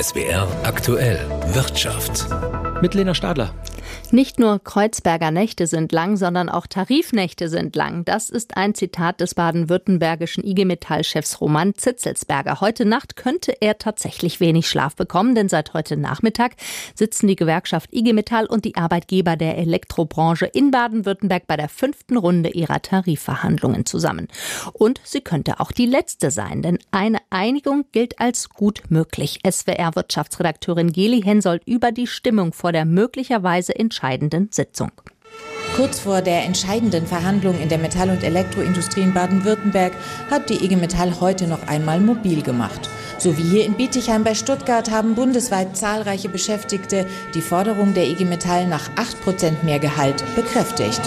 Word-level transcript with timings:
SWR 0.00 0.46
aktuell 0.62 1.18
Wirtschaft. 1.54 2.28
Mit 2.80 2.94
Lena 2.94 3.14
Stadler. 3.14 3.50
Nicht 4.10 4.38
nur 4.38 4.62
Kreuzberger 4.62 5.30
Nächte 5.30 5.66
sind 5.66 5.92
lang, 5.92 6.16
sondern 6.16 6.48
auch 6.48 6.66
Tarifnächte 6.66 7.48
sind 7.48 7.76
lang. 7.76 8.04
Das 8.04 8.30
ist 8.30 8.56
ein 8.56 8.74
Zitat 8.74 9.20
des 9.20 9.34
baden-württembergischen 9.34 10.44
IG 10.44 10.64
Metall-Chefs 10.64 11.40
Roman 11.40 11.74
Zitzelsberger. 11.74 12.60
Heute 12.60 12.84
Nacht 12.84 13.16
könnte 13.16 13.52
er 13.60 13.78
tatsächlich 13.78 14.40
wenig 14.40 14.68
Schlaf 14.68 14.96
bekommen, 14.96 15.34
denn 15.34 15.48
seit 15.48 15.74
heute 15.74 15.96
Nachmittag 15.96 16.52
sitzen 16.94 17.26
die 17.26 17.36
Gewerkschaft 17.36 17.92
IG 17.92 18.12
Metall 18.12 18.46
und 18.46 18.64
die 18.64 18.76
Arbeitgeber 18.76 19.36
der 19.36 19.58
Elektrobranche 19.58 20.46
in 20.46 20.70
Baden-Württemberg 20.70 21.46
bei 21.46 21.56
der 21.56 21.68
fünften 21.68 22.16
Runde 22.16 22.50
ihrer 22.50 22.80
Tarifverhandlungen 22.80 23.84
zusammen. 23.86 24.28
Und 24.72 25.00
sie 25.04 25.20
könnte 25.20 25.60
auch 25.60 25.72
die 25.72 25.86
letzte 25.86 26.30
sein, 26.30 26.62
denn 26.62 26.78
eine 26.90 27.18
Einigung 27.30 27.84
gilt 27.92 28.20
als 28.20 28.48
gut 28.48 28.82
möglich. 28.88 29.40
SWR-Wirtschaftsredakteurin 29.48 30.92
Geli 30.92 31.22
Hensoldt 31.22 31.62
über 31.66 31.92
die 31.92 32.06
Stimmung 32.06 32.52
vor 32.52 32.72
der 32.72 32.84
möglicherweise 32.84 33.72
entscheidenden 33.78 34.48
Sitzung. 34.50 34.90
Kurz 35.76 36.00
vor 36.00 36.22
der 36.22 36.44
entscheidenden 36.44 37.06
Verhandlung 37.06 37.60
in 37.60 37.68
der 37.68 37.78
Metall- 37.78 38.10
und 38.10 38.24
Elektroindustrie 38.24 39.02
in 39.02 39.14
Baden-Württemberg 39.14 39.92
hat 40.28 40.50
die 40.50 40.64
IG 40.64 40.74
Metall 40.74 41.20
heute 41.20 41.46
noch 41.46 41.68
einmal 41.68 42.00
mobil 42.00 42.42
gemacht. 42.42 42.90
So 43.18 43.36
wie 43.38 43.42
hier 43.42 43.64
in 43.64 43.74
Bietigheim 43.74 44.24
bei 44.24 44.34
Stuttgart 44.34 44.90
haben 44.90 45.14
bundesweit 45.14 45.76
zahlreiche 45.76 46.28
Beschäftigte 46.28 47.06
die 47.34 47.40
Forderung 47.40 47.94
der 47.94 48.08
IG 48.08 48.24
Metall 48.24 48.66
nach 48.66 48.90
8% 48.96 49.64
mehr 49.64 49.78
Gehalt 49.78 50.24
bekräftigt. 50.34 51.00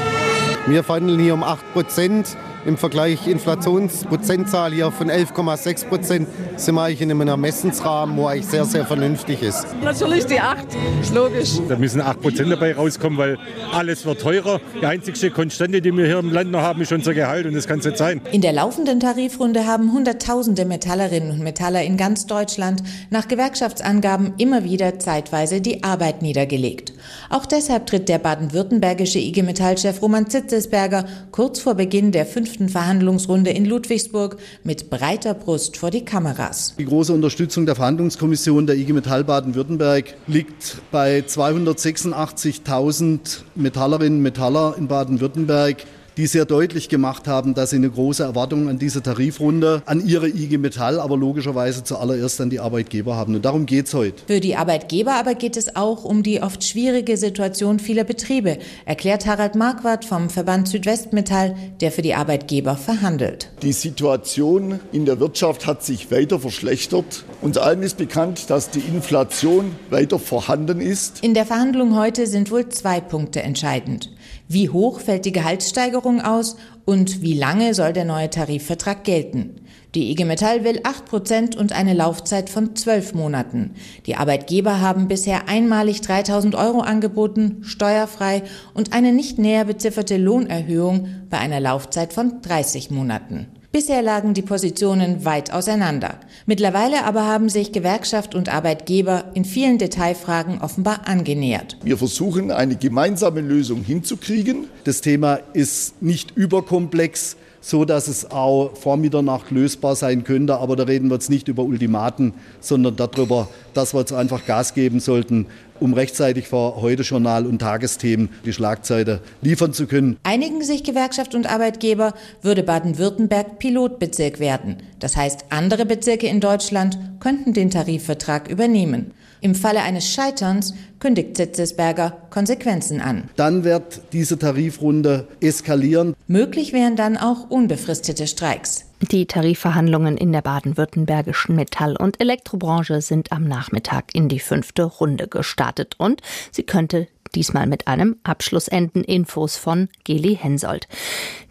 Wir 0.67 0.83
verhandeln 0.83 1.19
hier 1.19 1.33
um 1.33 1.43
8 1.43 1.73
Prozent. 1.73 2.37
Im 2.63 2.77
Vergleich 2.77 3.25
Inflationsprozentzahl 3.25 4.71
hier 4.71 4.91
von 4.91 5.09
11,6 5.09 5.87
Prozent 5.87 6.27
sind 6.57 6.75
wir 6.75 6.83
eigentlich 6.83 7.01
in 7.01 7.09
einem 7.09 7.27
Ermessensrahmen, 7.27 8.15
wo 8.15 8.27
eigentlich 8.27 8.45
sehr, 8.45 8.65
sehr 8.65 8.85
vernünftig 8.85 9.41
ist. 9.41 9.65
Natürlich 9.83 10.27
die 10.27 10.39
8, 10.39 10.67
logisch. 11.11 11.53
Da 11.67 11.75
müssen 11.75 12.01
8 12.01 12.21
Prozent 12.21 12.51
dabei 12.51 12.75
rauskommen, 12.75 13.17
weil 13.17 13.39
alles 13.73 14.05
wird 14.05 14.21
teurer. 14.21 14.61
Die 14.79 14.85
einzige 14.85 15.31
Konstante, 15.31 15.81
die 15.81 15.91
wir 15.91 16.05
hier 16.05 16.19
im 16.19 16.31
Land 16.31 16.51
noch 16.51 16.61
haben, 16.61 16.81
ist 16.81 16.91
unser 16.91 17.15
Gehalt 17.15 17.47
und 17.47 17.55
das 17.55 17.67
kann 17.67 17.79
es 17.79 17.85
nicht 17.85 17.97
sein. 17.97 18.21
In 18.31 18.41
der 18.41 18.53
laufenden 18.53 18.99
Tarifrunde 18.99 19.65
haben 19.65 19.91
Hunderttausende 19.91 20.65
Metallerinnen 20.65 21.31
und 21.31 21.39
Metaller 21.39 21.81
in 21.81 21.97
ganz 21.97 22.27
Deutschland 22.27 22.83
nach 23.09 23.27
Gewerkschaftsangaben 23.27 24.35
immer 24.37 24.63
wieder 24.63 24.99
zeitweise 24.99 25.61
die 25.61 25.83
Arbeit 25.83 26.21
niedergelegt. 26.21 26.93
Auch 27.29 27.45
deshalb 27.45 27.87
tritt 27.87 28.09
der 28.09 28.19
baden-württembergische 28.19 29.19
IG 29.19 29.43
Metall-Chef 29.43 30.01
Roman 30.01 30.29
Zitzesberger 30.29 31.05
kurz 31.31 31.59
vor 31.59 31.75
Beginn 31.75 32.11
der 32.11 32.25
fünften 32.25 32.67
Verhandlungsrunde 32.69 33.51
in 33.51 33.65
Ludwigsburg 33.65 34.37
mit 34.63 34.89
breiter 34.89 35.33
Brust 35.33 35.75
vor 35.77 35.91
die 35.91 36.05
Kameras. 36.05 36.75
Die 36.77 36.85
große 36.85 37.13
Unterstützung 37.13 37.65
der 37.65 37.75
Verhandlungskommission 37.75 38.67
der 38.67 38.77
IG 38.77 38.93
Metall 38.93 39.23
Baden-Württemberg 39.23 40.13
liegt 40.27 40.77
bei 40.91 41.19
286.000 41.19 43.41
Metallerinnen 43.55 44.19
und 44.19 44.23
Metaller 44.23 44.75
in 44.77 44.87
Baden-Württemberg 44.87 45.85
die 46.17 46.27
sehr 46.27 46.45
deutlich 46.45 46.89
gemacht 46.89 47.27
haben, 47.27 47.53
dass 47.53 47.69
sie 47.69 47.77
eine 47.77 47.89
große 47.89 48.23
Erwartung 48.23 48.69
an 48.69 48.79
diese 48.79 49.01
Tarifrunde, 49.01 49.81
an 49.85 50.05
ihre 50.05 50.27
IG 50.27 50.57
Metall, 50.57 50.99
aber 50.99 51.17
logischerweise 51.17 51.83
zuallererst 51.83 52.41
an 52.41 52.49
die 52.49 52.59
Arbeitgeber 52.59 53.15
haben. 53.15 53.35
Und 53.35 53.45
darum 53.45 53.65
geht 53.65 53.87
es 53.87 53.93
heute. 53.93 54.23
Für 54.27 54.39
die 54.39 54.55
Arbeitgeber 54.55 55.13
aber 55.13 55.35
geht 55.35 55.57
es 55.57 55.75
auch 55.75 56.03
um 56.03 56.23
die 56.23 56.41
oft 56.41 56.63
schwierige 56.63 57.17
Situation 57.17 57.79
vieler 57.79 58.03
Betriebe, 58.03 58.57
erklärt 58.85 59.25
Harald 59.25 59.55
Marquardt 59.55 60.05
vom 60.05 60.29
Verband 60.29 60.67
Südwestmetall, 60.67 61.55
der 61.79 61.91
für 61.91 62.01
die 62.01 62.13
Arbeitgeber 62.13 62.75
verhandelt. 62.75 63.49
Die 63.61 63.73
Situation 63.73 64.79
in 64.91 65.05
der 65.05 65.19
Wirtschaft 65.19 65.65
hat 65.65 65.83
sich 65.83 66.11
weiter 66.11 66.39
verschlechtert. 66.39 67.23
Uns 67.41 67.57
allen 67.57 67.83
ist 67.83 67.97
bekannt, 67.97 68.49
dass 68.49 68.69
die 68.69 68.79
Inflation 68.79 69.75
weiter 69.89 70.19
vorhanden 70.19 70.81
ist. 70.81 71.23
In 71.23 71.33
der 71.33 71.45
Verhandlung 71.45 71.95
heute 71.95 72.27
sind 72.27 72.51
wohl 72.51 72.69
zwei 72.69 72.99
Punkte 72.99 73.41
entscheidend. 73.41 74.09
Wie 74.53 74.67
hoch 74.67 74.99
fällt 74.99 75.23
die 75.23 75.31
Gehaltssteigerung 75.31 76.19
aus 76.19 76.57
und 76.83 77.21
wie 77.21 77.35
lange 77.35 77.73
soll 77.73 77.93
der 77.93 78.03
neue 78.03 78.29
Tarifvertrag 78.29 79.05
gelten? 79.05 79.61
Die 79.95 80.11
IG 80.11 80.25
Metall 80.25 80.65
will 80.65 80.81
8 80.83 81.05
Prozent 81.05 81.55
und 81.55 81.71
eine 81.71 81.93
Laufzeit 81.93 82.49
von 82.49 82.75
zwölf 82.75 83.13
Monaten. 83.13 83.75
Die 84.07 84.17
Arbeitgeber 84.17 84.81
haben 84.81 85.07
bisher 85.07 85.47
einmalig 85.47 86.01
3000 86.01 86.55
Euro 86.55 86.81
angeboten, 86.81 87.59
steuerfrei 87.61 88.43
und 88.73 88.91
eine 88.91 89.13
nicht 89.13 89.39
näher 89.39 89.63
bezifferte 89.63 90.17
Lohnerhöhung 90.17 91.07
bei 91.29 91.37
einer 91.37 91.61
Laufzeit 91.61 92.11
von 92.11 92.41
30 92.41 92.91
Monaten. 92.91 93.60
Bisher 93.71 94.01
lagen 94.01 94.33
die 94.33 94.41
Positionen 94.41 95.23
weit 95.23 95.53
auseinander. 95.53 96.19
Mittlerweile 96.45 97.05
aber 97.05 97.25
haben 97.25 97.47
sich 97.47 97.71
Gewerkschaft 97.71 98.35
und 98.35 98.53
Arbeitgeber 98.53 99.23
in 99.33 99.45
vielen 99.45 99.77
Detailfragen 99.77 100.59
offenbar 100.59 101.07
angenähert. 101.07 101.77
Wir 101.81 101.97
versuchen 101.97 102.51
eine 102.51 102.75
gemeinsame 102.75 103.39
Lösung 103.39 103.81
hinzukriegen. 103.81 104.67
Das 104.83 104.99
Thema 104.99 105.39
ist 105.53 106.01
nicht 106.01 106.31
überkomplex 106.35 107.37
so 107.61 107.85
dass 107.85 108.07
es 108.07 108.29
auch 108.31 108.75
vor 108.75 108.97
Mitternacht 108.97 109.51
lösbar 109.51 109.95
sein 109.95 110.23
könnte. 110.23 110.57
Aber 110.57 110.75
da 110.75 110.83
reden 110.83 111.09
wir 111.09 111.15
jetzt 111.15 111.29
nicht 111.29 111.47
über 111.47 111.63
Ultimaten, 111.63 112.33
sondern 112.59 112.95
darüber, 112.95 113.47
dass 113.73 113.93
wir 113.93 113.99
jetzt 113.99 114.11
einfach 114.11 114.45
Gas 114.45 114.73
geben 114.73 114.99
sollten, 114.99 115.45
um 115.81 115.93
rechtzeitig 115.93 116.47
vor 116.47 116.81
heute 116.81 117.03
Journal 117.03 117.45
und 117.45 117.59
Tagesthemen 117.59 118.29
die 118.45 118.53
Schlagzeile 118.53 119.21
liefern 119.41 119.73
zu 119.73 119.87
können. 119.87 120.17
Einigen 120.23 120.63
sich 120.63 120.83
Gewerkschaft 120.83 121.35
und 121.35 121.51
Arbeitgeber, 121.51 122.13
würde 122.41 122.63
Baden-Württemberg 122.63 123.59
Pilotbezirk 123.59 124.39
werden. 124.39 124.77
Das 124.99 125.17
heißt, 125.17 125.45
andere 125.49 125.85
Bezirke 125.85 126.27
in 126.27 126.39
Deutschland 126.39 126.97
könnten 127.19 127.53
den 127.53 127.69
Tarifvertrag 127.69 128.49
übernehmen. 128.49 129.11
Im 129.41 129.55
Falle 129.55 129.81
eines 129.81 130.07
Scheiterns 130.07 130.75
kündigt 130.99 131.35
Zitzesberger 131.35 132.15
Konsequenzen 132.29 133.01
an. 133.01 133.23
Dann 133.35 133.63
wird 133.63 134.01
diese 134.13 134.37
Tarifrunde 134.37 135.27
eskalieren. 135.41 136.13
Möglich 136.27 136.73
wären 136.73 136.95
dann 136.95 137.17
auch 137.17 137.49
unbefristete 137.49 138.27
Streiks. 138.27 138.85
Die 139.09 139.25
Tarifverhandlungen 139.25 140.15
in 140.15 140.31
der 140.31 140.43
baden-württembergischen 140.43 141.55
Metall- 141.55 141.97
und 141.97 142.21
Elektrobranche 142.21 143.01
sind 143.01 143.31
am 143.31 143.47
Nachmittag 143.47 144.13
in 144.13 144.29
die 144.29 144.39
fünfte 144.39 144.83
Runde 144.83 145.27
gestartet 145.27 145.95
und 145.97 146.21
sie 146.51 146.63
könnte 146.63 147.07
diesmal 147.35 147.67
mit 147.67 147.87
einem 147.87 148.17
Abschluss 148.23 148.67
enden. 148.67 149.03
Infos 149.03 149.57
von 149.57 149.89
Geli 150.03 150.35
Hensoldt. 150.35 150.87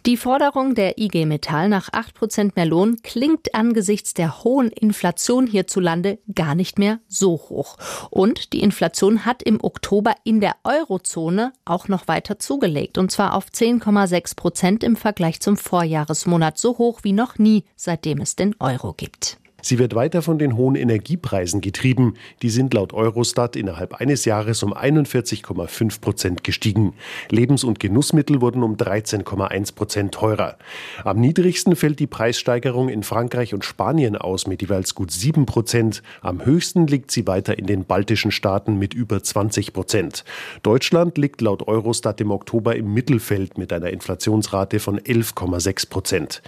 Die 0.07 0.17
Forderung 0.17 0.73
der 0.73 0.97
IG 0.97 1.27
Metall 1.27 1.69
nach 1.69 1.89
8 1.91 2.15
Prozent 2.15 2.55
mehr 2.55 2.65
Lohn 2.65 2.97
klingt 3.03 3.53
angesichts 3.53 4.15
der 4.15 4.43
hohen 4.43 4.69
Inflation 4.69 5.45
hierzulande 5.45 6.17
gar 6.33 6.55
nicht 6.55 6.79
mehr 6.79 6.99
so 7.07 7.33
hoch. 7.33 7.77
Und 8.09 8.53
die 8.53 8.61
Inflation 8.61 9.25
hat 9.25 9.43
im 9.43 9.63
Oktober 9.63 10.15
in 10.23 10.41
der 10.41 10.55
Eurozone 10.63 11.53
auch 11.65 11.87
noch 11.87 12.07
weiter 12.07 12.39
zugelegt. 12.39 12.97
Und 12.97 13.11
zwar 13.11 13.35
auf 13.35 13.45
10,6 13.45 14.35
Prozent 14.35 14.83
im 14.83 14.95
Vergleich 14.95 15.39
zum 15.39 15.55
Vorjahresmonat. 15.55 16.57
So 16.57 16.79
hoch 16.79 17.01
wie 17.03 17.13
noch 17.13 17.37
nie, 17.41 17.65
seitdem 17.75 18.21
es 18.21 18.35
den 18.35 18.55
Euro 18.59 18.93
gibt. 18.93 19.40
Sie 19.61 19.79
wird 19.79 19.95
weiter 19.95 20.21
von 20.21 20.39
den 20.39 20.57
hohen 20.57 20.75
Energiepreisen 20.75 21.61
getrieben. 21.61 22.15
Die 22.41 22.49
sind 22.49 22.73
laut 22.73 22.93
Eurostat 22.93 23.55
innerhalb 23.55 23.95
eines 23.95 24.25
Jahres 24.25 24.63
um 24.63 24.73
41,5 24.73 26.01
Prozent 26.01 26.43
gestiegen. 26.43 26.93
Lebens- 27.29 27.63
und 27.63 27.79
Genussmittel 27.79 28.41
wurden 28.41 28.63
um 28.63 28.75
13,1 28.75 29.75
Prozent 29.75 30.13
teurer. 30.13 30.57
Am 31.03 31.19
niedrigsten 31.19 31.75
fällt 31.75 31.99
die 31.99 32.07
Preissteigerung 32.07 32.89
in 32.89 33.03
Frankreich 33.03 33.53
und 33.53 33.63
Spanien 33.63 34.15
aus 34.15 34.47
mit 34.47 34.61
jeweils 34.61 34.95
gut 34.95 35.11
7 35.11 35.45
Prozent. 35.45 36.01
Am 36.21 36.43
höchsten 36.43 36.87
liegt 36.87 37.11
sie 37.11 37.27
weiter 37.27 37.57
in 37.57 37.67
den 37.67 37.85
baltischen 37.85 38.31
Staaten 38.31 38.79
mit 38.79 38.93
über 38.93 39.21
20 39.21 39.73
Prozent. 39.73 40.23
Deutschland 40.63 41.17
liegt 41.17 41.41
laut 41.41 41.67
Eurostat 41.67 42.19
im 42.21 42.31
Oktober 42.31 42.75
im 42.75 42.93
Mittelfeld 42.93 43.57
mit 43.57 43.71
einer 43.71 43.91
Inflationsrate 43.91 44.79
von 44.79 44.99
11,6 44.99 45.89
Prozent. 45.89 46.41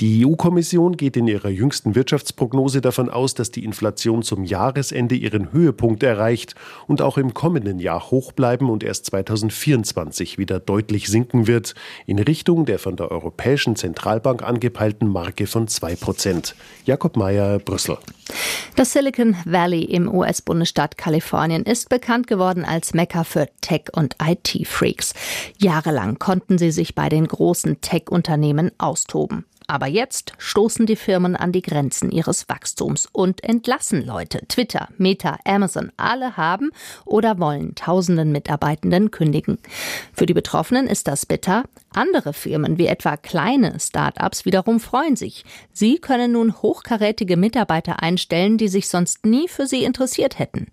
Die 0.00 0.24
EU-Kommission 0.24 0.96
geht 0.96 1.16
in 1.16 1.28
ihrer 1.28 1.50
jüngsten 1.50 1.94
Wirtschaftsprognose 1.94 2.53
Prognose 2.54 2.80
davon 2.80 3.10
aus, 3.10 3.34
dass 3.34 3.50
die 3.50 3.64
Inflation 3.64 4.22
zum 4.22 4.44
Jahresende 4.44 5.16
ihren 5.16 5.50
Höhepunkt 5.50 6.04
erreicht 6.04 6.54
und 6.86 7.02
auch 7.02 7.18
im 7.18 7.34
kommenden 7.34 7.80
Jahr 7.80 8.12
hoch 8.12 8.30
bleiben 8.30 8.70
und 8.70 8.84
erst 8.84 9.06
2024 9.06 10.38
wieder 10.38 10.60
deutlich 10.60 11.08
sinken 11.08 11.48
wird, 11.48 11.74
in 12.06 12.20
Richtung 12.20 12.64
der 12.64 12.78
von 12.78 12.94
der 12.94 13.10
Europäischen 13.10 13.74
Zentralbank 13.74 14.44
angepeilten 14.44 15.08
Marke 15.08 15.48
von 15.48 15.66
2 15.66 15.96
Prozent. 15.96 16.54
Jakob 16.84 17.16
Mayer, 17.16 17.58
Brüssel. 17.58 17.98
Das 18.76 18.92
Silicon 18.92 19.36
Valley 19.44 19.82
im 19.82 20.08
US-Bundesstaat 20.08 20.96
Kalifornien 20.96 21.64
ist 21.64 21.88
bekannt 21.88 22.28
geworden 22.28 22.64
als 22.64 22.94
Mekka 22.94 23.24
für 23.24 23.48
Tech- 23.62 23.90
und 23.92 24.14
IT-Freaks. 24.24 25.12
Jahrelang 25.58 26.20
konnten 26.20 26.56
sie 26.58 26.70
sich 26.70 26.94
bei 26.94 27.08
den 27.08 27.26
großen 27.26 27.80
Tech-Unternehmen 27.80 28.70
austoben. 28.78 29.44
Aber 29.66 29.86
jetzt 29.86 30.34
stoßen 30.36 30.84
die 30.84 30.96
Firmen 30.96 31.36
an 31.36 31.50
die 31.50 31.62
Grenzen 31.62 32.10
ihres 32.10 32.48
Wachstums 32.48 33.08
und 33.10 33.42
entlassen 33.42 34.04
Leute. 34.04 34.46
Twitter, 34.48 34.88
Meta, 34.98 35.38
Amazon, 35.44 35.90
alle 35.96 36.36
haben 36.36 36.70
oder 37.06 37.38
wollen 37.38 37.74
tausenden 37.74 38.30
Mitarbeitenden 38.30 39.10
kündigen. 39.10 39.58
Für 40.12 40.26
die 40.26 40.34
Betroffenen 40.34 40.86
ist 40.86 41.08
das 41.08 41.24
bitter. 41.24 41.64
Andere 41.94 42.34
Firmen 42.34 42.76
wie 42.76 42.86
etwa 42.86 43.16
kleine 43.16 43.80
Start-ups 43.80 44.44
wiederum 44.44 44.80
freuen 44.80 45.16
sich. 45.16 45.44
Sie 45.72 45.98
können 45.98 46.32
nun 46.32 46.60
hochkarätige 46.60 47.36
Mitarbeiter 47.38 48.02
einstellen, 48.02 48.58
die 48.58 48.68
sich 48.68 48.88
sonst 48.88 49.24
nie 49.24 49.48
für 49.48 49.66
sie 49.66 49.84
interessiert 49.84 50.38
hätten. 50.38 50.66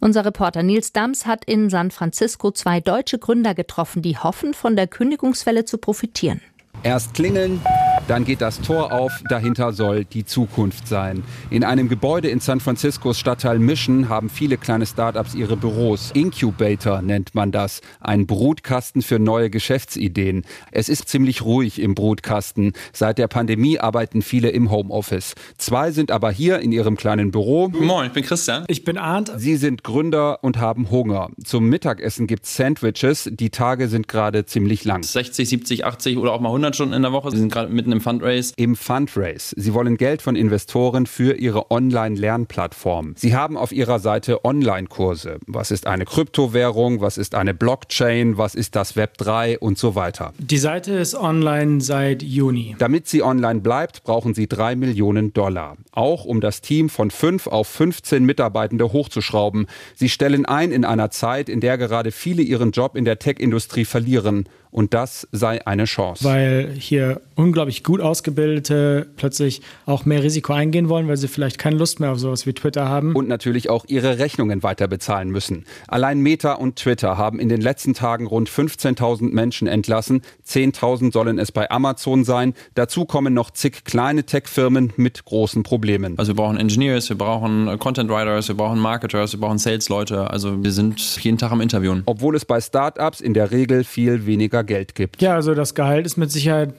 Unser 0.00 0.24
Reporter 0.24 0.62
Nils 0.62 0.92
Dams 0.92 1.26
hat 1.26 1.44
in 1.44 1.70
San 1.70 1.90
Francisco 1.90 2.50
zwei 2.50 2.80
deutsche 2.80 3.18
Gründer 3.18 3.54
getroffen, 3.54 4.02
die 4.02 4.18
hoffen, 4.18 4.52
von 4.52 4.76
der 4.76 4.88
Kündigungswelle 4.88 5.64
zu 5.64 5.78
profitieren. 5.78 6.40
Erst 6.82 7.14
klingeln, 7.14 7.60
dann 8.08 8.24
geht 8.24 8.40
das 8.40 8.60
Tor 8.60 8.92
auf, 8.92 9.12
dahinter 9.28 9.72
soll 9.72 10.04
die 10.04 10.24
Zukunft 10.24 10.86
sein. 10.86 11.24
In 11.50 11.64
einem 11.64 11.88
Gebäude 11.88 12.28
in 12.28 12.40
San 12.40 12.60
Franciscos 12.60 13.18
Stadtteil 13.18 13.58
Mission 13.58 14.08
haben 14.08 14.30
viele 14.30 14.56
kleine 14.56 14.86
Startups 14.86 15.34
ihre 15.34 15.56
Büros. 15.56 16.12
Incubator 16.14 17.02
nennt 17.02 17.34
man 17.34 17.50
das, 17.50 17.80
ein 18.00 18.26
Brutkasten 18.26 19.02
für 19.02 19.18
neue 19.18 19.50
Geschäftsideen. 19.50 20.44
Es 20.70 20.88
ist 20.88 21.08
ziemlich 21.08 21.42
ruhig 21.42 21.80
im 21.80 21.94
Brutkasten. 21.94 22.72
Seit 22.92 23.18
der 23.18 23.28
Pandemie 23.28 23.78
arbeiten 23.80 24.22
viele 24.22 24.50
im 24.50 24.70
Homeoffice. 24.70 25.34
Zwei 25.58 25.90
sind 25.90 26.10
aber 26.10 26.30
hier 26.30 26.60
in 26.60 26.72
ihrem 26.72 26.96
kleinen 26.96 27.32
Büro. 27.32 27.68
Moin, 27.68 28.06
ich 28.06 28.12
bin 28.12 28.24
Christian. 28.24 28.64
Ich 28.68 28.84
bin 28.84 28.98
Arndt. 28.98 29.32
Sie 29.36 29.56
sind 29.56 29.82
Gründer 29.82 30.44
und 30.44 30.58
haben 30.58 30.90
Hunger. 30.90 31.30
Zum 31.44 31.68
Mittagessen 31.68 32.26
gibt's 32.26 32.56
Sandwiches. 32.56 33.28
Die 33.32 33.50
Tage 33.50 33.88
sind 33.88 34.06
gerade 34.06 34.46
ziemlich 34.46 34.84
lang. 34.84 35.02
60, 35.02 35.48
70, 35.48 35.84
80 35.84 36.18
oder 36.18 36.32
auch 36.32 36.40
mal 36.40 36.50
100 36.50 36.74
Stunden 36.74 36.94
in 36.94 37.02
der 37.02 37.12
Woche. 37.12 37.30
Sie 37.32 37.38
sind 37.38 37.52
gerade 37.52 37.72
mitten 37.72 37.95
im 37.96 38.00
Fundraise. 38.02 38.52
Im 38.56 38.76
Fundraise. 38.76 39.54
Sie 39.56 39.74
wollen 39.74 39.96
Geld 39.96 40.22
von 40.22 40.36
Investoren 40.36 41.06
für 41.06 41.36
ihre 41.36 41.70
Online-Lernplattform. 41.70 43.14
Sie 43.16 43.34
haben 43.34 43.56
auf 43.56 43.72
ihrer 43.72 43.98
Seite 43.98 44.44
Online-Kurse. 44.44 45.38
Was 45.46 45.70
ist 45.70 45.86
eine 45.86 46.04
Kryptowährung? 46.04 47.00
Was 47.00 47.16
ist 47.16 47.34
eine 47.34 47.54
Blockchain? 47.54 48.36
Was 48.36 48.54
ist 48.54 48.76
das 48.76 48.96
Web 48.96 49.16
3 49.18 49.58
und 49.58 49.78
so 49.78 49.94
weiter? 49.94 50.32
Die 50.38 50.58
Seite 50.58 50.92
ist 50.92 51.14
online 51.14 51.80
seit 51.80 52.22
Juni. 52.22 52.76
Damit 52.78 53.08
sie 53.08 53.22
online 53.22 53.60
bleibt, 53.60 54.04
brauchen 54.04 54.34
sie 54.34 54.46
drei 54.46 54.76
Millionen 54.76 55.32
Dollar. 55.32 55.76
Auch 55.92 56.24
um 56.24 56.40
das 56.40 56.60
Team 56.60 56.90
von 56.90 57.10
fünf 57.10 57.46
auf 57.46 57.66
15 57.66 58.24
Mitarbeitende 58.24 58.92
hochzuschrauben. 58.92 59.66
Sie 59.94 60.10
stellen 60.10 60.44
ein 60.44 60.70
in 60.70 60.84
einer 60.84 61.10
Zeit, 61.10 61.48
in 61.48 61.60
der 61.60 61.78
gerade 61.78 62.12
viele 62.12 62.42
ihren 62.42 62.72
Job 62.72 62.96
in 62.96 63.06
der 63.06 63.18
Tech-Industrie 63.18 63.86
verlieren 63.86 64.46
und 64.76 64.92
das 64.92 65.26
sei 65.32 65.66
eine 65.66 65.86
Chance. 65.86 66.22
Weil 66.22 66.70
hier 66.78 67.22
unglaublich 67.34 67.82
gut 67.82 68.02
ausgebildete 68.02 69.06
plötzlich 69.16 69.62
auch 69.86 70.04
mehr 70.04 70.22
Risiko 70.22 70.52
eingehen 70.52 70.90
wollen, 70.90 71.08
weil 71.08 71.16
sie 71.16 71.28
vielleicht 71.28 71.56
keine 71.56 71.76
Lust 71.76 71.98
mehr 71.98 72.12
auf 72.12 72.18
sowas 72.18 72.44
wie 72.46 72.52
Twitter 72.52 72.86
haben. 72.86 73.14
Und 73.16 73.26
natürlich 73.26 73.70
auch 73.70 73.86
ihre 73.88 74.18
Rechnungen 74.18 74.62
weiter 74.62 74.86
bezahlen 74.86 75.30
müssen. 75.30 75.64
Allein 75.88 76.20
Meta 76.20 76.52
und 76.52 76.76
Twitter 76.76 77.16
haben 77.16 77.40
in 77.40 77.48
den 77.48 77.62
letzten 77.62 77.94
Tagen 77.94 78.26
rund 78.26 78.50
15.000 78.50 79.32
Menschen 79.32 79.66
entlassen. 79.66 80.20
10.000 80.46 81.10
sollen 81.10 81.38
es 81.38 81.52
bei 81.52 81.70
Amazon 81.70 82.24
sein. 82.24 82.52
Dazu 82.74 83.06
kommen 83.06 83.32
noch 83.32 83.50
zig 83.52 83.84
kleine 83.84 84.24
Tech-Firmen 84.24 84.92
mit 84.96 85.24
großen 85.24 85.62
Problemen. 85.62 86.18
Also 86.18 86.32
wir 86.32 86.36
brauchen 86.36 86.58
Engineers, 86.58 87.08
wir 87.08 87.16
brauchen 87.16 87.78
Content 87.78 88.10
Writers, 88.10 88.48
wir 88.48 88.56
brauchen 88.56 88.78
Marketers, 88.78 89.32
wir 89.32 89.40
brauchen 89.40 89.56
Sales-Leute. 89.56 90.30
Also 90.30 90.62
wir 90.62 90.72
sind 90.72 91.00
jeden 91.24 91.38
Tag 91.38 91.50
am 91.50 91.62
Interviewen. 91.62 92.02
Obwohl 92.04 92.36
es 92.36 92.44
bei 92.44 92.60
Startups 92.60 93.22
in 93.22 93.32
der 93.32 93.50
Regel 93.50 93.82
viel 93.82 94.26
weniger 94.26 94.65
Geld 94.66 94.94
gibt. 94.94 95.22
Ja, 95.22 95.34
also 95.34 95.54
das 95.54 95.74
Gehalt 95.74 96.06
ist 96.06 96.16
mit 96.16 96.30
Sicherheit 96.30 96.74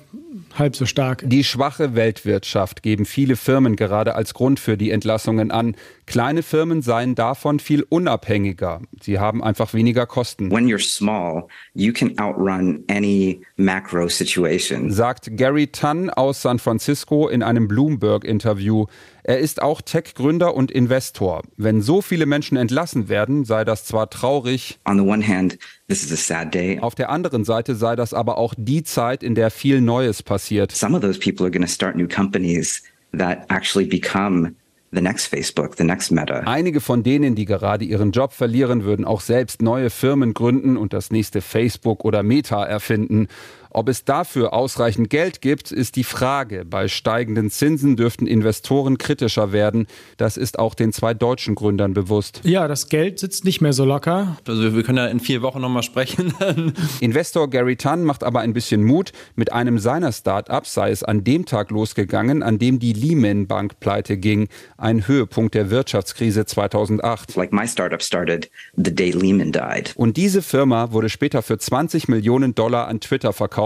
halb 0.57 0.75
so 0.75 0.85
stark. 0.85 1.23
Die 1.25 1.43
schwache 1.43 1.95
Weltwirtschaft 1.95 2.83
geben 2.83 3.05
viele 3.05 3.35
Firmen 3.35 3.75
gerade 3.75 4.15
als 4.15 4.33
Grund 4.33 4.59
für 4.59 4.77
die 4.77 4.91
Entlassungen 4.91 5.51
an. 5.51 5.75
Kleine 6.05 6.43
Firmen 6.43 6.81
seien 6.81 7.15
davon 7.15 7.59
viel 7.59 7.83
unabhängiger. 7.83 8.81
Sie 9.01 9.19
haben 9.19 9.43
einfach 9.43 9.73
weniger 9.73 10.05
Kosten. 10.05 10.51
When 10.51 10.67
you're 10.67 10.79
small, 10.79 11.47
you 11.73 11.91
can 11.91 12.17
outrun 12.19 12.83
any 12.89 13.41
macro 13.57 14.07
situation. 14.07 14.91
Sagt 14.91 15.35
Gary 15.35 15.67
Tunn 15.67 16.09
aus 16.09 16.41
San 16.41 16.59
Francisco 16.59 17.27
in 17.27 17.43
einem 17.43 17.67
Bloomberg-Interview. 17.67 18.85
Er 19.29 19.39
ist 19.39 19.61
auch 19.61 19.81
Tech-Gründer 19.81 20.55
und 20.55 20.71
Investor. 20.71 21.41
Wenn 21.57 21.81
so 21.81 22.01
viele 22.01 22.25
Menschen 22.25 22.55
entlassen 22.55 23.09
werden, 23.09 23.43
sei 23.43 23.65
das 23.65 23.83
zwar 23.83 24.09
traurig. 24.09 24.79
On 24.87 24.97
the 24.97 25.03
one 25.03 25.27
hand, 25.27 25.59
this 25.89 26.01
is 26.01 26.13
a 26.13 26.15
sad 26.15 26.53
day. 26.53 26.79
Auf 26.79 26.95
der 26.95 27.09
anderen 27.09 27.43
Seite 27.43 27.75
sei 27.75 27.97
das 27.97 28.13
aber 28.13 28.37
auch 28.37 28.53
die 28.57 28.83
Zeit, 28.83 29.23
in 29.23 29.35
der 29.35 29.51
viel 29.51 29.81
Neues 29.81 30.23
passiert. 30.23 30.71
Some 30.71 30.95
of 30.95 31.01
those 31.01 31.19
people 31.19 31.45
are 31.45 31.51
going 31.51 31.65
to 31.65 31.69
start 31.69 31.97
new 31.97 32.07
companies 32.07 32.81
that 33.17 33.39
actually 33.49 33.85
become 33.85 34.53
the 34.93 35.01
next 35.01 35.27
Facebook, 35.27 35.75
the 35.75 35.83
next 35.83 36.09
Meta. 36.09 36.39
Einige 36.45 36.79
von 36.79 37.03
denen, 37.03 37.35
die 37.35 37.43
gerade 37.43 37.83
ihren 37.83 38.11
Job 38.11 38.31
verlieren, 38.31 38.85
würden 38.85 39.03
auch 39.03 39.19
selbst 39.19 39.61
neue 39.61 39.89
Firmen 39.89 40.33
gründen 40.33 40.77
und 40.77 40.93
das 40.93 41.11
nächste 41.11 41.41
Facebook 41.41 42.05
oder 42.05 42.23
Meta 42.23 42.63
erfinden. 42.63 43.27
Ob 43.69 43.89
es 43.89 44.05
dafür 44.05 44.53
ausreichend 44.53 45.09
Geld 45.09 45.41
gibt, 45.41 45.71
ist 45.71 45.95
die 45.95 46.03
Frage. 46.03 46.65
Bei 46.65 46.87
steigenden 46.87 47.49
Zinsen 47.49 47.95
dürften 47.95 48.27
Investoren 48.27 48.97
kritischer 48.97 49.51
werden. 49.51 49.87
Das 50.17 50.37
ist 50.37 50.59
auch 50.59 50.73
den 50.73 50.93
zwei 50.93 51.13
deutschen 51.13 51.55
Gründern 51.55 51.93
bewusst. 51.93 52.41
Ja, 52.43 52.67
das 52.67 52.89
Geld 52.89 53.19
sitzt 53.19 53.45
nicht 53.45 53.61
mehr 53.61 53.73
so 53.73 53.85
locker. 53.85 54.37
Also 54.47 54.75
wir 54.75 54.83
können 54.83 54.97
ja 54.97 55.07
in 55.07 55.19
vier 55.19 55.41
Wochen 55.41 55.61
nochmal 55.61 55.83
sprechen. 55.83 56.33
Investor 57.01 57.49
Gary 57.49 57.75
Tunn 57.75 58.03
macht 58.03 58.23
aber 58.23 58.39
ein 58.39 58.53
bisschen 58.53 58.83
Mut. 58.83 59.11
Mit 59.35 59.51
einem 59.53 59.79
seiner 59.79 60.11
Start-ups 60.11 60.73
sei 60.73 60.91
es 60.91 61.03
an 61.03 61.23
dem 61.23 61.45
Tag 61.45 61.69
losgegangen, 61.69 62.43
an 62.43 62.59
dem 62.59 62.79
die 62.79 62.93
Lehman 62.93 63.47
Bank 63.47 63.79
pleite 63.79 64.17
ging. 64.17 64.47
Ein 64.77 65.07
Höhepunkt 65.07 65.55
der 65.55 65.69
Wirtschaftskrise 65.69 66.45
2008. 66.45 67.35
Like 67.35 67.53
my 67.53 67.67
startup 67.67 68.01
started 68.01 68.49
the 68.75 68.93
day 68.93 69.11
Lehman 69.11 69.51
died. 69.51 69.93
Und 69.95 70.17
diese 70.17 70.41
Firma 70.41 70.91
wurde 70.91 71.09
später 71.09 71.41
für 71.41 71.57
20 71.57 72.07
Millionen 72.07 72.55
Dollar 72.55 72.87
an 72.87 72.99
Twitter 73.01 73.33
verkauft 73.33 73.56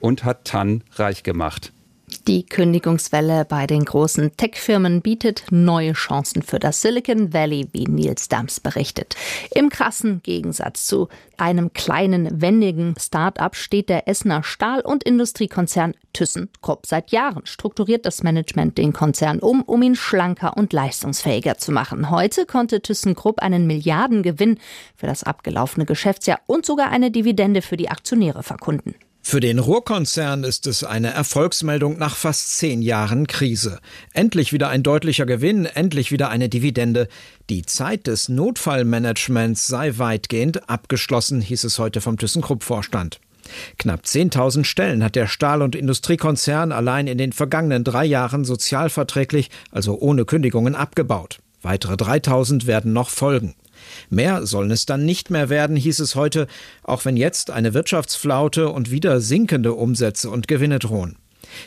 und 0.00 0.24
hat 0.24 0.44
Tan 0.44 0.82
reich 0.96 1.22
gemacht. 1.22 1.72
Die 2.26 2.44
Kündigungswelle 2.44 3.44
bei 3.44 3.66
den 3.66 3.84
großen 3.84 4.36
Tech-Firmen 4.36 5.02
bietet 5.02 5.44
neue 5.50 5.92
Chancen 5.92 6.42
für 6.42 6.58
das 6.58 6.82
Silicon 6.82 7.32
Valley, 7.32 7.68
wie 7.72 7.84
Nils 7.84 8.28
Dams 8.28 8.60
berichtet. 8.60 9.16
Im 9.54 9.68
krassen 9.68 10.22
Gegensatz 10.22 10.86
zu 10.86 11.08
einem 11.36 11.72
kleinen, 11.72 12.40
wendigen 12.40 12.94
Start-up 12.98 13.56
steht 13.56 13.88
der 13.88 14.08
Essener 14.08 14.42
Stahl- 14.42 14.80
und 14.80 15.04
Industriekonzern 15.04 15.94
ThyssenKrupp. 16.12 16.86
Seit 16.86 17.12
Jahren 17.12 17.46
strukturiert 17.46 18.06
das 18.06 18.22
Management 18.22 18.78
den 18.78 18.92
Konzern 18.92 19.38
um, 19.38 19.62
um 19.62 19.82
ihn 19.82 19.94
schlanker 19.94 20.56
und 20.56 20.72
leistungsfähiger 20.72 21.58
zu 21.58 21.72
machen. 21.72 22.10
Heute 22.10 22.46
konnte 22.46 22.80
ThyssenKrupp 22.80 23.40
einen 23.40 23.66
Milliardengewinn 23.66 24.58
für 24.96 25.06
das 25.06 25.24
abgelaufene 25.24 25.86
Geschäftsjahr 25.86 26.40
und 26.46 26.66
sogar 26.66 26.90
eine 26.90 27.10
Dividende 27.10 27.62
für 27.62 27.76
die 27.76 27.90
Aktionäre 27.90 28.42
verkunden. 28.42 28.94
Für 29.30 29.40
den 29.40 29.58
Ruhrkonzern 29.58 30.42
ist 30.42 30.66
es 30.66 30.84
eine 30.84 31.12
Erfolgsmeldung 31.12 31.98
nach 31.98 32.16
fast 32.16 32.56
zehn 32.56 32.80
Jahren 32.80 33.26
Krise. 33.26 33.78
Endlich 34.14 34.54
wieder 34.54 34.70
ein 34.70 34.82
deutlicher 34.82 35.26
Gewinn, 35.26 35.66
endlich 35.66 36.10
wieder 36.10 36.30
eine 36.30 36.48
Dividende. 36.48 37.08
Die 37.50 37.60
Zeit 37.60 38.06
des 38.06 38.30
Notfallmanagements 38.30 39.66
sei 39.66 39.98
weitgehend 39.98 40.70
abgeschlossen, 40.70 41.42
hieß 41.42 41.64
es 41.64 41.78
heute 41.78 42.00
vom 42.00 42.16
ThyssenKrupp-Vorstand. 42.16 43.20
Knapp 43.78 44.04
10.000 44.04 44.64
Stellen 44.64 45.04
hat 45.04 45.14
der 45.14 45.26
Stahl- 45.26 45.60
und 45.60 45.76
Industriekonzern 45.76 46.72
allein 46.72 47.06
in 47.06 47.18
den 47.18 47.34
vergangenen 47.34 47.84
drei 47.84 48.06
Jahren 48.06 48.46
sozialverträglich, 48.46 49.50
also 49.70 49.98
ohne 50.00 50.24
Kündigungen, 50.24 50.74
abgebaut. 50.74 51.40
Weitere 51.60 51.96
3.000 51.96 52.66
werden 52.66 52.94
noch 52.94 53.10
folgen. 53.10 53.54
Mehr 54.10 54.46
sollen 54.46 54.70
es 54.70 54.86
dann 54.86 55.04
nicht 55.04 55.30
mehr 55.30 55.48
werden, 55.48 55.76
hieß 55.76 56.00
es 56.00 56.14
heute, 56.14 56.46
auch 56.82 57.04
wenn 57.04 57.16
jetzt 57.16 57.50
eine 57.50 57.74
Wirtschaftsflaute 57.74 58.68
und 58.68 58.90
wieder 58.90 59.20
sinkende 59.20 59.74
Umsätze 59.74 60.30
und 60.30 60.48
Gewinne 60.48 60.78
drohen. 60.78 61.16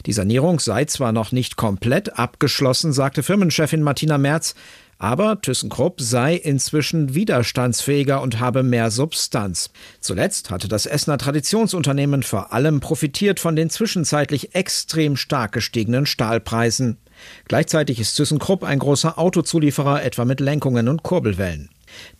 Die 0.05 0.13
Sanierung 0.13 0.59
sei 0.59 0.85
zwar 0.85 1.11
noch 1.11 1.31
nicht 1.31 1.55
komplett 1.55 2.17
abgeschlossen, 2.17 2.93
sagte 2.93 3.23
Firmenchefin 3.23 3.81
Martina 3.81 4.17
Merz, 4.17 4.55
aber 5.01 5.41
ThyssenKrupp 5.41 5.99
sei 5.99 6.35
inzwischen 6.35 7.15
widerstandsfähiger 7.15 8.21
und 8.21 8.39
habe 8.39 8.61
mehr 8.61 8.91
Substanz. 8.91 9.71
Zuletzt 9.99 10.51
hatte 10.51 10.67
das 10.67 10.85
Essener 10.85 11.17
Traditionsunternehmen 11.17 12.21
vor 12.21 12.53
allem 12.53 12.81
profitiert 12.81 13.39
von 13.39 13.55
den 13.55 13.71
zwischenzeitlich 13.71 14.53
extrem 14.53 15.17
stark 15.17 15.53
gestiegenen 15.53 16.05
Stahlpreisen. 16.05 16.97
Gleichzeitig 17.47 17.99
ist 17.99 18.13
ThyssenKrupp 18.15 18.63
ein 18.63 18.77
großer 18.77 19.17
Autozulieferer, 19.17 20.03
etwa 20.03 20.23
mit 20.23 20.39
Lenkungen 20.39 20.87
und 20.87 21.01
Kurbelwellen. 21.01 21.69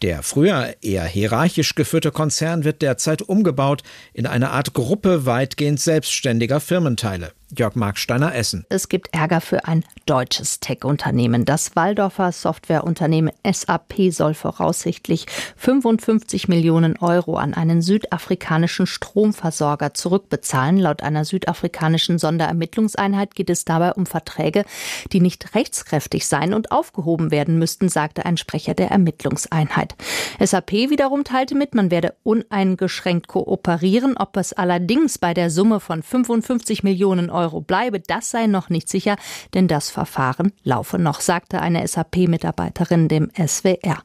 Der 0.02 0.24
früher 0.24 0.76
eher 0.82 1.06
hierarchisch 1.06 1.76
geführte 1.76 2.12
Konzern 2.12 2.64
wird 2.64 2.82
derzeit 2.82 3.22
umgebaut 3.22 3.84
in 4.14 4.26
eine 4.26 4.52
Art 4.52 4.74
Gruppe 4.74 5.26
weitgehend 5.26 5.80
selbstständiger 5.80 6.60
Firmenteile. 6.60 7.32
Jörg 7.58 7.76
Marksteiner 7.76 8.34
Essen. 8.34 8.66
Es 8.70 8.88
gibt 8.88 9.14
Ärger 9.14 9.42
für 9.42 9.66
ein 9.66 9.84
deutsches 10.06 10.62
Tech-Unternehmen. 10.62 11.44
Das 11.44 11.76
Waldorfer 11.76 12.32
Softwareunternehmen 12.32 13.32
SAP 13.46 14.12
soll 14.12 14.34
voraussichtlich 14.34 15.26
55 15.58 16.48
Millionen 16.48 16.98
Euro 16.98 17.36
an 17.36 17.54
einen 17.54 17.82
südafrikanischen 17.82 18.88
Stromversorger 18.88 19.94
zurückbezahlen. 19.94 20.78
Laut 20.78 21.04
einer 21.04 21.26
südafrikanischen 21.26 22.20
Sonderermittlungseinheit 22.20 23.36
geht 23.36 23.50
es 23.50 23.66
dabei 23.66 23.94
um 23.94 24.06
Verträge, 24.06 24.64
die 25.12 25.20
nicht 25.20 25.54
rechtskräftig 25.54 26.28
seien 26.28 26.54
und 26.54 26.72
aufgehoben 26.72 27.32
werden 27.32 27.60
müssten, 27.60 27.90
sagte 27.90 28.26
ein 28.26 28.38
Sprecher 28.38 28.74
der 28.74 28.92
Ermittlungseinheit. 28.92 29.96
SAP 30.40 30.72
wiederum 30.72 31.26
teilte 31.26 31.56
mit, 31.56 31.76
man 31.76 31.92
werde 31.92 32.16
uneingeschränkt 32.24 33.28
kooperieren. 33.28 34.16
Ob 34.16 34.38
es 34.38 34.54
allerdings 34.54 35.18
bei 35.18 35.34
der 35.34 35.50
Summe 35.50 35.82
von 35.82 36.02
55 36.02 36.84
Millionen 36.84 37.30
Euro 37.30 37.41
bleibe, 37.50 38.00
das 38.00 38.30
sei 38.30 38.48
noch 38.48 38.70
nicht 38.70 38.90
sicher, 38.90 39.16
denn 39.54 39.68
das 39.68 39.90
Verfahren 39.90 40.54
laufe 40.64 41.00
noch, 41.00 41.22
sagte 41.22 41.62
eine 41.62 41.88
SAP-Mitarbeiterin 41.88 43.08
dem 43.08 43.32
SWR. 43.36 44.04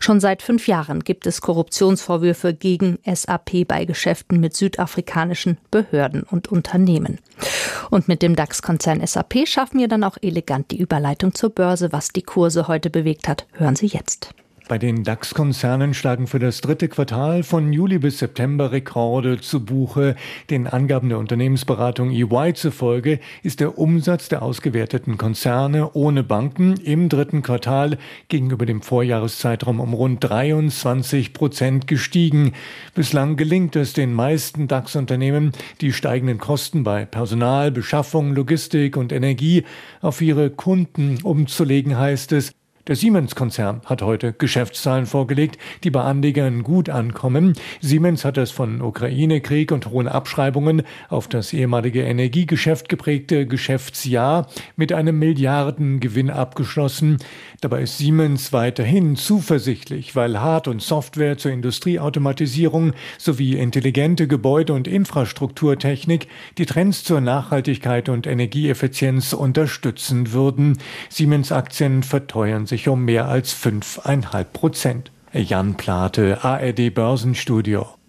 Schon 0.00 0.20
seit 0.20 0.42
fünf 0.42 0.66
Jahren 0.66 1.00
gibt 1.00 1.26
es 1.26 1.40
Korruptionsvorwürfe 1.40 2.54
gegen 2.54 2.98
SAP 3.04 3.66
bei 3.66 3.84
Geschäften 3.84 4.40
mit 4.40 4.56
südafrikanischen 4.56 5.58
Behörden 5.70 6.22
und 6.22 6.48
Unternehmen. 6.48 7.18
Und 7.90 8.08
mit 8.08 8.22
dem 8.22 8.36
DAX-Konzern 8.36 9.04
SAP 9.06 9.46
schaffen 9.46 9.80
wir 9.80 9.88
dann 9.88 10.04
auch 10.04 10.16
elegant 10.20 10.70
die 10.70 10.78
Überleitung 10.78 11.34
zur 11.34 11.50
Börse. 11.50 11.92
Was 11.92 12.08
die 12.08 12.22
Kurse 12.22 12.68
heute 12.68 12.90
bewegt 12.90 13.28
hat, 13.28 13.46
hören 13.52 13.76
Sie 13.76 13.86
jetzt. 13.86 14.34
Bei 14.70 14.78
den 14.78 15.02
DAX-Konzernen 15.02 15.94
schlagen 15.94 16.28
für 16.28 16.38
das 16.38 16.60
dritte 16.60 16.86
Quartal 16.86 17.42
von 17.42 17.72
Juli 17.72 17.98
bis 17.98 18.20
September 18.20 18.70
Rekorde 18.70 19.40
zu 19.40 19.64
Buche. 19.64 20.14
Den 20.48 20.68
Angaben 20.68 21.08
der 21.08 21.18
Unternehmensberatung 21.18 22.12
EY 22.12 22.54
zufolge 22.54 23.18
ist 23.42 23.58
der 23.58 23.78
Umsatz 23.78 24.28
der 24.28 24.42
ausgewerteten 24.42 25.18
Konzerne 25.18 25.90
ohne 25.94 26.22
Banken 26.22 26.76
im 26.76 27.08
dritten 27.08 27.42
Quartal 27.42 27.98
gegenüber 28.28 28.64
dem 28.64 28.80
Vorjahreszeitraum 28.80 29.80
um 29.80 29.92
rund 29.92 30.22
23 30.22 31.32
Prozent 31.32 31.88
gestiegen. 31.88 32.52
Bislang 32.94 33.34
gelingt 33.34 33.74
es 33.74 33.92
den 33.92 34.14
meisten 34.14 34.68
DAX-Unternehmen, 34.68 35.50
die 35.80 35.92
steigenden 35.92 36.38
Kosten 36.38 36.84
bei 36.84 37.06
Personal, 37.06 37.72
Beschaffung, 37.72 38.36
Logistik 38.36 38.96
und 38.96 39.10
Energie 39.10 39.64
auf 40.00 40.20
ihre 40.20 40.48
Kunden 40.48 41.18
umzulegen, 41.24 41.98
heißt 41.98 42.30
es. 42.30 42.52
Der 42.90 42.96
Siemens-Konzern 42.96 43.82
hat 43.84 44.02
heute 44.02 44.32
Geschäftszahlen 44.32 45.06
vorgelegt, 45.06 45.58
die 45.84 45.90
bei 45.90 46.00
Anlegern 46.00 46.64
gut 46.64 46.88
ankommen. 46.88 47.52
Siemens 47.80 48.24
hat 48.24 48.36
das 48.36 48.50
von 48.50 48.82
Ukraine-Krieg 48.82 49.70
und 49.70 49.86
hohen 49.86 50.08
Abschreibungen 50.08 50.82
auf 51.08 51.28
das 51.28 51.52
ehemalige 51.52 52.02
Energiegeschäft 52.02 52.88
geprägte 52.88 53.46
Geschäftsjahr 53.46 54.48
mit 54.74 54.92
einem 54.92 55.20
Milliardengewinn 55.20 56.30
abgeschlossen. 56.30 57.18
Dabei 57.60 57.82
ist 57.82 57.98
Siemens 57.98 58.52
weiterhin 58.52 59.14
zuversichtlich, 59.14 60.16
weil 60.16 60.40
Hard- 60.40 60.66
und 60.66 60.82
Software 60.82 61.38
zur 61.38 61.52
Industrieautomatisierung 61.52 62.94
sowie 63.18 63.56
intelligente 63.56 64.26
Gebäude- 64.26 64.72
und 64.72 64.88
Infrastrukturtechnik 64.88 66.26
die 66.58 66.66
Trends 66.66 67.04
zur 67.04 67.20
Nachhaltigkeit 67.20 68.08
und 68.08 68.26
Energieeffizienz 68.26 69.32
unterstützen 69.32 70.32
würden. 70.32 70.78
Siemens-Aktien 71.08 72.02
verteuern 72.02 72.66
sich 72.66 72.79
um 72.88 73.04
mehr 73.04 73.26
als 73.26 73.54
5,5 73.54 74.44
Prozent. 74.44 75.12
Jan 75.32 75.76
Plate, 75.76 76.42
ARD 76.42 76.92
Börsenstudio. 76.92 77.99